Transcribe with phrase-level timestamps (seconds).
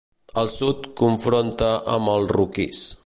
[0.43, 1.69] Al sud confronta
[1.99, 2.83] amb el Roquís.